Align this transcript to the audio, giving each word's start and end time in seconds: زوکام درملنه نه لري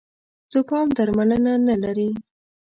زوکام 0.51 0.87
درملنه 0.97 1.53
نه 1.67 1.75
لري 1.83 2.09